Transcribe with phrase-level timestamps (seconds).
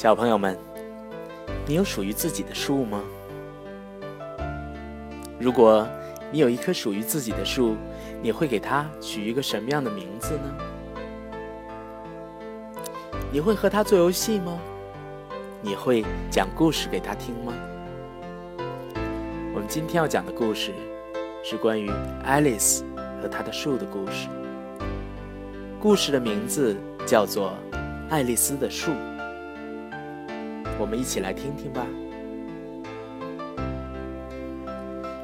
[0.00, 0.58] 小朋友们，
[1.66, 3.02] 你有属于自己的树吗？
[5.38, 5.86] 如果
[6.32, 7.76] 你有一棵属于自己的树，
[8.22, 10.56] 你会给它取一个什么样的名字呢？
[13.30, 14.58] 你会和它做游戏吗？
[15.60, 17.52] 你会讲故事给它听吗？
[19.52, 20.72] 我们今天要讲的故事
[21.44, 21.90] 是关于
[22.24, 22.84] 爱丽丝
[23.20, 24.28] 和她的树的故事。
[25.78, 26.74] 故事的名字
[27.06, 27.52] 叫做
[28.08, 28.92] 《爱丽丝的树》。
[30.80, 31.86] 我们一起来听听吧。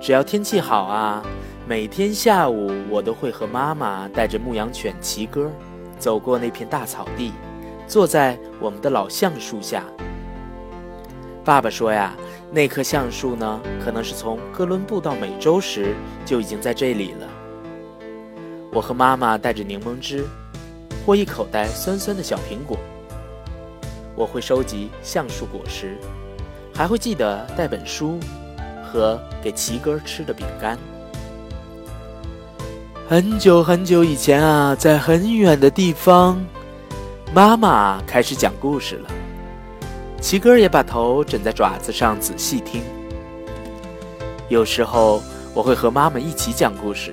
[0.02, 1.22] 只要天气好啊，
[1.66, 5.50] 每天下午我都会和妈妈带着牧羊犬齐哥，
[5.98, 7.32] 走过那片大草地，
[7.88, 9.82] 坐在我们的老橡树下。
[11.42, 12.14] 爸爸说呀，
[12.52, 15.94] 那棵橡树呢，可能是从哥伦布到美洲时
[16.26, 17.26] 就已经在这里了。
[18.72, 20.26] 我和妈妈带着柠檬汁，
[21.06, 22.76] 或一口袋酸酸的小苹果。
[24.16, 25.98] 我会收集橡树果实，
[26.74, 28.18] 还会记得带本书
[28.82, 30.78] 和给奇哥吃的饼干。
[33.06, 36.42] 很久很久以前啊，在很远的地方，
[37.34, 39.10] 妈妈开始讲故事了。
[40.18, 42.82] 奇哥也把头枕在爪子上仔细听。
[44.48, 47.12] 有时候我会和妈妈一起讲故事。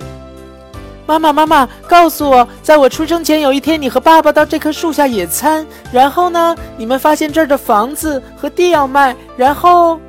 [1.06, 10.00] 妈妈，妈妈，告诉我，在我出生前有一天，你和爸爸到这棵树下野餐，然后呢，你们发现这儿的房子和地要卖，然后，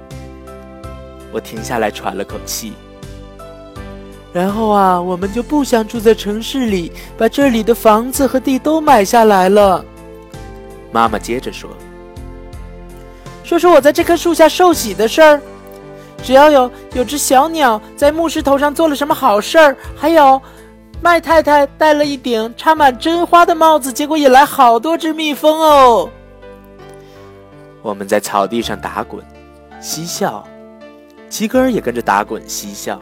[1.33, 2.71] 我停下来喘了口气。
[4.31, 9.83] 然后啊，我们就不想住在城市里，把这里的房子和地都买下来了。
[10.93, 11.69] 妈妈接着说
[13.43, 15.41] ：“说说我在这棵树下受洗的事儿，
[16.23, 20.41] 只要有有只小鸟在牧师头上做了什么好事儿，还有。”
[21.01, 26.09] 麦太太戴了一顶插满真花的帽子，结果引来好多只蜜蜂哦。
[27.81, 29.23] 我们在草地上打滚，
[29.79, 30.43] 嬉笑，
[31.29, 32.99] 齐格尔也跟着打滚嬉笑。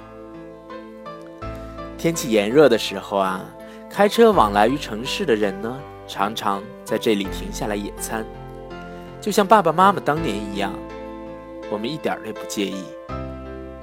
[1.97, 3.39] 天气炎热的时候啊，
[3.89, 8.25] 开车往来于城市的人呢，常常在这里停下来野餐，
[9.21, 10.73] 就像爸爸妈妈当年一样，
[11.71, 12.83] 我们一点儿也不介意。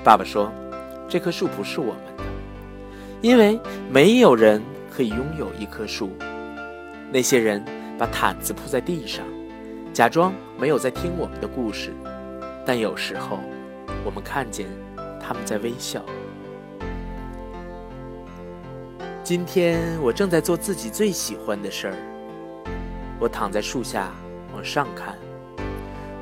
[0.05, 0.53] 爸爸说
[1.09, 2.25] ：“这棵树不是我们的。”
[3.23, 3.61] 因为
[3.91, 6.11] 没有人可以拥有一棵树，
[7.13, 7.63] 那些人
[7.99, 9.27] 把毯子铺在地上，
[9.93, 11.93] 假装没有在听我们的故事，
[12.65, 13.39] 但有时候
[14.07, 14.67] 我们看见
[15.21, 16.03] 他们在微笑。
[19.23, 21.95] 今天我正在做自己最喜欢的事儿，
[23.19, 24.11] 我躺在树下
[24.55, 25.15] 往上看，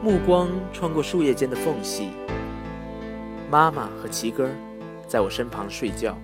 [0.03, 2.11] 目光穿过树叶间的缝隙。
[3.49, 4.49] 妈妈和齐哥
[5.07, 6.19] 在我身旁睡觉。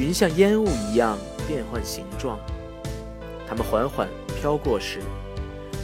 [0.00, 2.38] 云像烟雾一样变换形状，
[3.46, 4.08] 它们缓缓
[4.40, 5.00] 飘过时，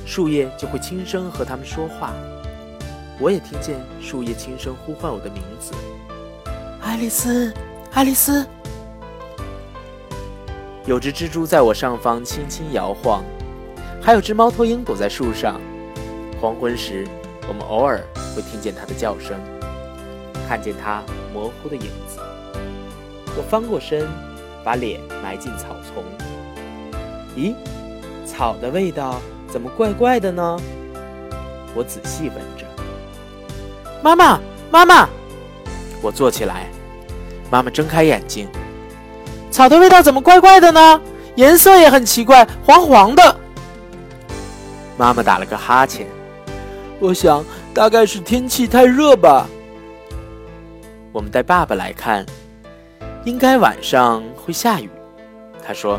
[0.06, 2.14] 树叶就会轻声和它们说话。
[3.20, 5.74] 我也听见树叶轻声呼唤我的名字
[6.80, 7.52] ：“爱丽丝，
[7.92, 8.46] 爱丽丝。”
[10.86, 13.22] 有只蜘蛛在我上方轻轻摇晃，
[14.00, 15.60] 还有只猫头鹰躲在树上。
[16.40, 17.06] 黄昏时，
[17.46, 18.00] 我们偶尔
[18.34, 19.38] 会听见它的叫声，
[20.48, 21.02] 看见它
[21.34, 22.18] 模糊的影子。
[23.36, 24.08] 我翻过身，
[24.64, 26.02] 把脸埋进草丛。
[27.36, 27.54] 咦，
[28.24, 30.58] 草的味道怎么怪怪的呢？
[31.74, 32.64] 我仔细闻着。
[34.02, 35.08] 妈妈，妈妈！
[36.00, 36.66] 我坐起来。
[37.50, 38.48] 妈妈睁开眼睛。
[39.50, 41.00] 草的味道怎么怪怪的呢？
[41.34, 43.36] 颜色也很奇怪，黄黄的。
[44.96, 46.06] 妈妈打了个哈欠。
[46.98, 49.46] 我想，大概是天气太热吧。
[51.12, 52.24] 我们带爸爸来看。
[53.26, 54.88] 应该晚上会下雨，
[55.60, 55.98] 他说：“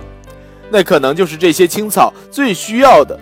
[0.71, 3.19] 那可能就是这些青草最需要的。”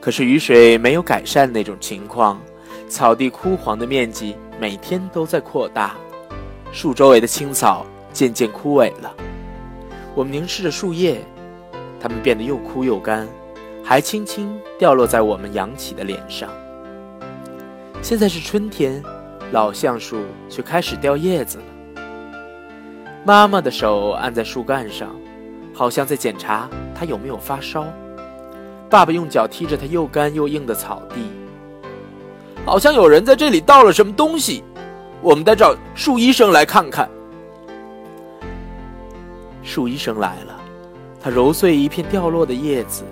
[0.00, 2.40] 可是雨水没有改善那种情况，
[2.88, 5.96] 草地枯黄的面积每天都在扩大，
[6.72, 9.14] 树周围的青草渐渐枯萎了。
[10.14, 11.22] 我们凝视着树叶，
[12.00, 13.28] 它们变得又枯又干，
[13.84, 16.48] 还轻轻掉落在我们扬起的脸上。
[18.00, 19.02] 现在是春天，
[19.52, 21.64] 老橡树却开始掉叶子了。
[23.28, 25.14] 妈妈的手按在树干上，
[25.74, 27.84] 好像在检查它有没有发烧。
[28.88, 31.30] 爸爸用脚踢着它又干又硬的草地，
[32.64, 34.64] 好像有人在这里倒了什么东西。
[35.20, 37.06] 我们得找树医生来看看。
[39.62, 40.58] 树医生来了，
[41.20, 43.04] 他揉碎一片掉落的叶子，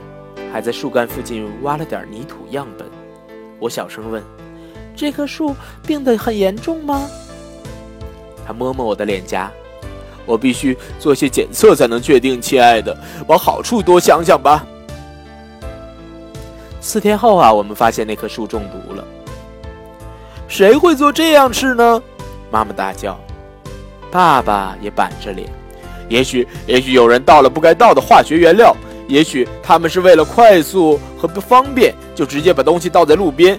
[0.51, 2.89] 还在树干附近挖了点泥土样本。
[3.59, 4.25] 我小声问
[4.97, 5.55] ：“这棵树
[5.87, 7.07] 病得很严重吗？”
[8.49, 9.53] 他摸摸我的脸颊。
[10.27, 12.95] 我必须做些检测才能确定，亲爱的，
[13.27, 14.67] 往好处多想想吧。
[16.81, 19.05] 四天后啊，我们发现那棵树中毒了。
[20.47, 22.03] 谁会做这样事呢？
[22.51, 23.19] 妈妈大叫。
[24.11, 25.49] 爸爸也板着脸。
[26.09, 28.75] 也许，也许有人倒了不该倒的化学原料。
[29.09, 33.59] 也许他们是为了快速和不方便，就直接把东西倒在路边。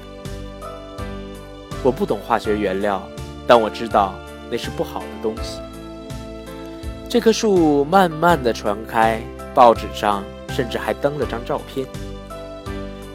[1.83, 3.01] 我不懂化学原料，
[3.45, 4.13] 但我知道
[4.49, 5.59] 那是不好的东西。
[7.09, 9.21] 这棵树慢慢的传开，
[9.55, 11.87] 报纸上甚至还登了张照片。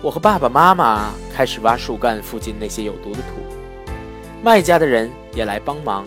[0.01, 3.93] 我和爸爸妈妈开始挖树干附近那些有毒的土，
[4.43, 6.05] 卖家的人也来帮忙，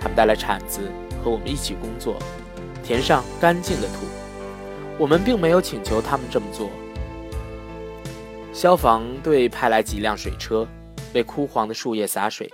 [0.00, 0.80] 他们带来铲子
[1.22, 2.16] 和我们一起工作，
[2.82, 4.06] 填上干净的土。
[4.98, 6.68] 我们并没有请求他们这么做。
[8.52, 10.66] 消防队派来几辆水车，
[11.14, 12.52] 为枯黄的树叶洒水。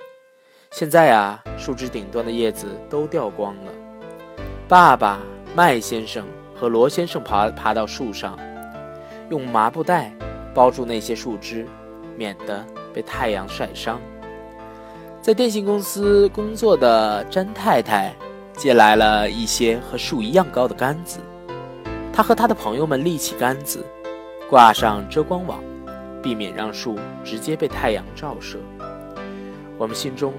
[0.70, 3.72] 现在啊，树枝顶端的叶子都掉光了。
[4.70, 5.18] 爸爸
[5.52, 6.24] 麦先生
[6.54, 8.38] 和罗先生爬爬到树上，
[9.28, 10.12] 用麻布袋。
[10.54, 11.66] 包住那些树枝，
[12.16, 12.64] 免得
[12.94, 14.00] 被太阳晒伤。
[15.20, 18.14] 在电信公司工作的詹太太
[18.56, 21.18] 借来了一些和树一样高的杆子，
[22.12, 23.84] 她和她的朋友们立起杆子，
[24.48, 25.60] 挂上遮光网，
[26.22, 28.56] 避免让树直接被太阳照射。
[29.76, 30.32] 我们心中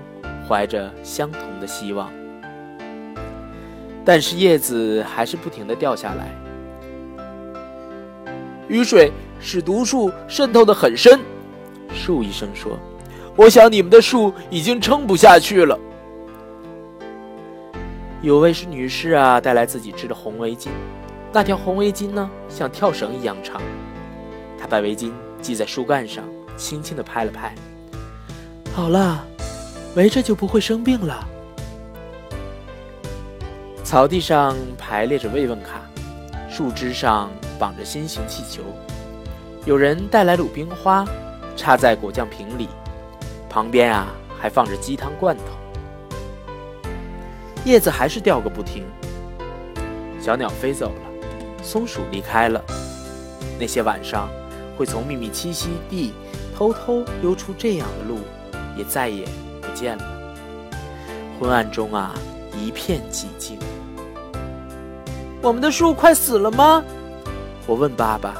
[0.47, 2.09] 怀着相同的希望，
[4.03, 6.35] 但是叶子还是不停地掉下来，
[8.67, 9.11] 雨水。
[9.43, 11.19] 使毒素渗透的很深，
[11.91, 12.77] 树医生说
[13.35, 15.75] ：“我想你们的树已经撑不下去了。”
[18.21, 20.67] 有位是女士啊，带来自己织的红围巾，
[21.33, 23.59] 那条红围巾呢，像跳绳一样长。
[24.59, 25.11] 她把围巾
[25.41, 26.23] 系在树干上，
[26.55, 27.55] 轻轻地拍了拍。
[28.75, 29.25] 好了，
[29.95, 31.27] 围着就不会生病了。
[33.91, 35.81] 草地上排列着慰问卡，
[36.49, 37.29] 树枝上
[37.59, 38.63] 绑着心形气球。
[39.65, 41.05] 有人带来鲁冰花，
[41.57, 42.69] 插在果酱瓶里，
[43.49, 44.07] 旁边啊
[44.39, 45.43] 还放着鸡汤罐头。
[47.65, 48.85] 叶子还是掉个不停。
[50.21, 52.63] 小鸟飞走了，松鼠离开了。
[53.59, 54.29] 那些晚上
[54.77, 56.13] 会从秘密栖息地
[56.55, 58.19] 偷偷溜出这样的路，
[58.77, 59.25] 也再也
[59.61, 60.03] 不见了。
[61.37, 62.15] 昏暗中啊，
[62.57, 63.59] 一片寂静。
[65.41, 66.83] 我们的树快死了吗？
[67.65, 68.35] 我问爸爸。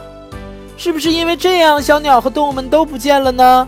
[0.78, 3.68] 是不是因为这样，小鸟和动物们都不见了呢？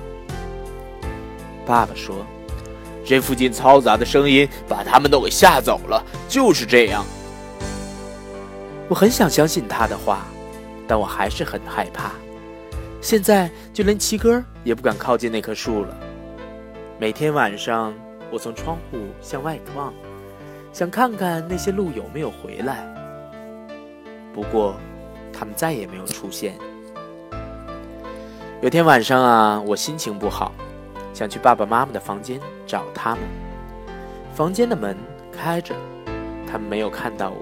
[1.65, 2.15] 爸爸说
[3.06, 7.06] ：“这附近嘈杂的声音把他们都给吓走了，就是这样。”
[8.89, 10.25] 我很想相信他的话，
[10.88, 12.12] 但我还是很害怕。
[13.00, 15.95] 现在就连七哥也不敢靠近那棵树了。
[17.00, 17.94] 每天晚上，
[18.31, 19.94] 我从窗户向外望，
[20.71, 22.83] 想看看那些鹿有没有回来。
[24.33, 24.75] 不过，
[25.31, 26.56] 他们再也没有出现。
[28.62, 30.51] 有天晚上啊，我心情不好，
[31.13, 33.19] 想去爸爸妈妈的房间找他们。
[34.33, 34.97] 房间的门
[35.31, 35.75] 开着，
[36.50, 37.35] 他们没有看到我。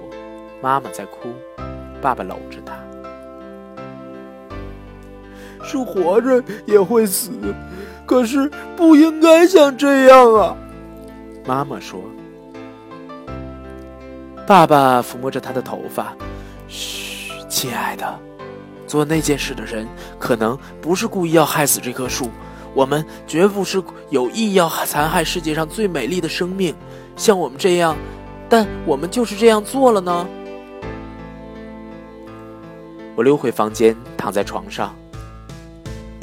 [0.60, 1.32] 妈妈在哭，
[2.00, 2.74] 爸爸搂着她。
[5.64, 7.30] 树活着也会死，
[8.04, 10.56] 可是不应该像这样啊！
[11.46, 12.00] 妈妈说。
[14.44, 16.14] 爸爸抚摸着她的头发，
[16.72, 18.18] 嘘，亲爱的。
[18.86, 19.86] 做那件事的人
[20.18, 22.30] 可能不是故意要害死这棵树，
[22.74, 26.74] 我们绝不是有意要残害世界上最美丽的生命，
[27.16, 27.96] 像我们这样，
[28.48, 30.26] 但我们就是这样做了呢。
[33.14, 34.94] 我溜回房间，躺在床上，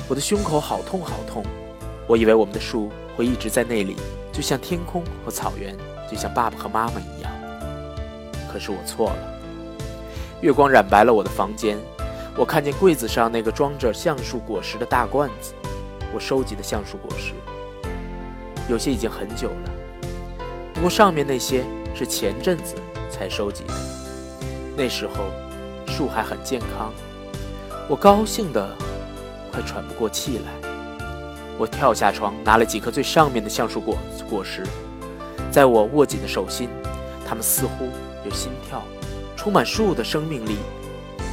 [0.07, 1.43] 我的胸口好痛好痛，
[2.07, 3.95] 我以为我们的树会一直在那里，
[4.31, 5.75] 就像天空和草原，
[6.11, 7.31] 就像爸爸和妈妈一样。
[8.51, 9.38] 可是我错了，
[10.41, 11.77] 月光染白了我的房间。
[12.37, 15.53] 我看见柜子上那个装着橡树果实的大罐子，
[16.13, 17.33] 我收集的橡树果实，
[18.69, 19.71] 有些已经很久了，
[20.73, 22.75] 不过上面那些是前阵子
[23.11, 23.73] 才收集的，
[24.77, 25.25] 那时候
[25.87, 26.93] 树还很健康，
[27.89, 28.69] 我高兴得
[29.51, 30.69] 快喘不过气来。
[31.57, 33.97] 我跳下床，拿了几颗最上面的橡树果
[34.29, 34.63] 果实，
[35.51, 36.69] 在我握紧的手心，
[37.27, 37.89] 它们似乎
[38.23, 38.81] 有心跳，
[39.39, 40.57] 充满树的生命力。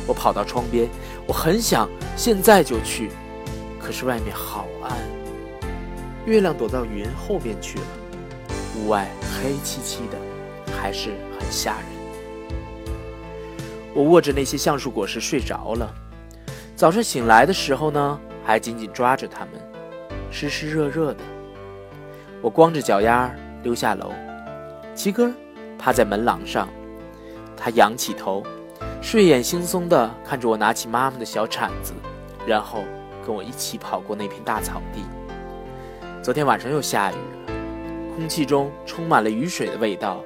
[0.07, 0.89] 我跑到窗边，
[1.27, 3.11] 我很想现在就去，
[3.81, 4.93] 可是外面好暗，
[6.25, 7.85] 月亮躲到云后面去了，
[8.77, 11.87] 屋外黑漆漆的，还是很吓人。
[13.93, 15.93] 我握着那些橡树果实睡着了，
[16.77, 19.55] 早上醒来的时候呢，还紧紧抓着它们，
[20.31, 21.25] 湿湿热热的。
[22.41, 23.35] 我光着脚丫
[23.65, 24.13] 溜下楼，
[24.95, 25.29] 齐哥
[25.77, 26.69] 趴在门廊上，
[27.57, 28.43] 他仰起头。
[29.01, 31.93] 睡眼惺忪地看着我拿起妈妈的小铲子，
[32.47, 32.85] 然后
[33.25, 35.03] 跟我一起跑过那片大草地。
[36.23, 37.55] 昨天晚上又下雨了，
[38.15, 40.23] 空气中充满了雨水的味道，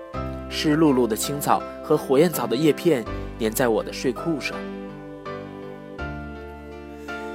[0.49, 3.05] 湿漉漉的青草和火焰草的叶片
[3.39, 4.57] 粘在我的睡裤上。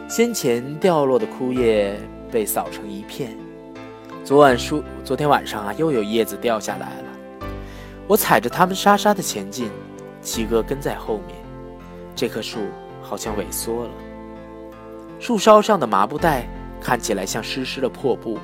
[0.08, 2.00] 先前掉落的枯叶
[2.32, 3.38] 被扫成一片。
[4.24, 7.48] 昨晚树，昨天晚上啊，又有叶子掉下来了。
[8.08, 9.70] 我踩着它们沙沙的前进，
[10.26, 11.38] 七哥跟在后面。
[12.16, 12.60] 这棵树
[13.02, 13.90] 好像萎缩了，
[15.20, 16.48] 树梢上的麻布袋
[16.82, 18.40] 看起来像湿湿的破布。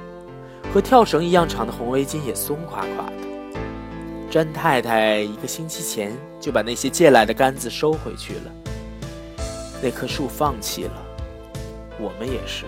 [0.73, 3.13] 和跳绳一样长的红围巾也松垮垮的。
[4.29, 8.51] 詹太太一个星期前就把那些借来的杆子收回去了。
[9.83, 10.93] 那棵树放弃了，
[11.99, 12.65] 我们也是。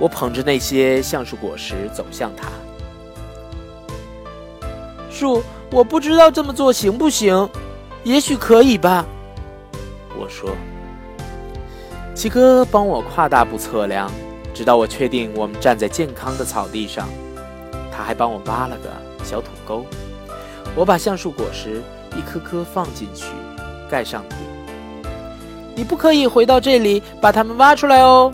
[0.00, 2.48] 我捧着那些橡树果实走向它。
[5.14, 7.48] 树，我不知道这么做行不行，
[8.02, 9.06] 也许可以吧。
[10.18, 10.50] 我说。
[12.14, 14.10] 七哥帮我跨大步测量，
[14.52, 17.08] 直到我确定我们站在健康的草地上。
[17.90, 18.90] 他还帮我挖了个
[19.24, 19.86] 小土沟。
[20.76, 21.82] 我把橡树果实
[22.16, 23.26] 一颗颗放进去，
[23.90, 24.36] 盖上土。
[25.74, 28.32] 你不可以回到这里把它们挖出来哦。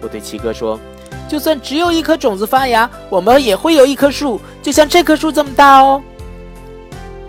[0.00, 0.78] 我对七哥说
[1.30, 6.02] ：“就算只有一颗种子发芽，我们也会有一棵树，就像这棵树这么大哦。”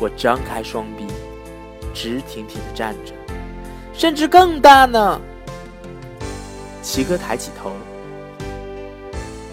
[0.02, 1.06] 我张开双臂，
[1.94, 3.14] 直挺挺地站着，
[3.94, 5.22] 甚至更大呢。
[6.82, 7.70] 齐哥抬起头，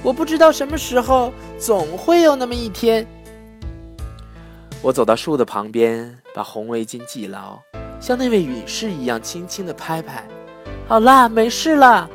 [0.03, 3.07] 我不知道什么时候，总会有那么一天。
[4.81, 7.59] 我走到树的旁边，把红围巾系牢，
[8.01, 10.27] 像那位女士一样轻轻的拍拍。
[10.87, 12.09] 好啦，没事了。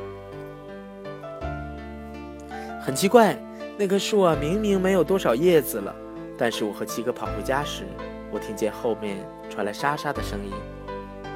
[2.85, 3.33] 很奇怪，
[3.77, 5.95] 那棵树啊，明明没有多少叶子了，
[6.37, 7.83] 但是我和七哥跑回家时，
[8.29, 10.51] 我听见后面传来沙沙的声音，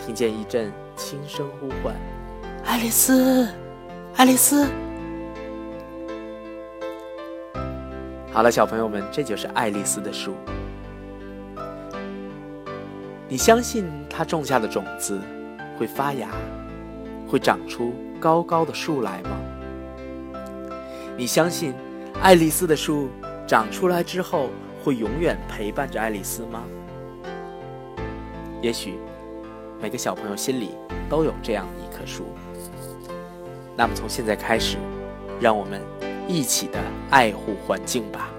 [0.06, 1.96] 听见一阵轻声呼唤
[2.66, 3.48] ：“爱丽丝。”
[4.18, 4.66] 爱丽丝，
[8.32, 10.34] 好了，小朋友们，这就是爱丽丝的树。
[13.30, 15.22] 你相信它种下的种子
[15.78, 16.30] 会发芽，
[17.28, 19.40] 会长出高高的树来吗？
[21.18, 21.74] 你相信
[22.22, 23.10] 爱丽丝的树
[23.48, 24.52] 长出来之后
[24.84, 26.64] 会永远陪伴着爱丽丝吗？
[28.62, 29.00] 也许
[29.82, 30.76] 每个小朋友心里
[31.10, 32.28] 都有这样的一棵树。
[33.76, 34.78] 那么从现在开始，
[35.42, 35.82] 让我们
[36.28, 38.30] 一起的爱护环境吧。